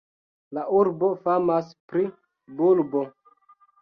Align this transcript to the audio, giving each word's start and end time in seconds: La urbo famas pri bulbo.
La 0.57 0.61
urbo 0.77 1.11
famas 1.27 1.69
pri 1.93 2.07
bulbo. 2.63 3.05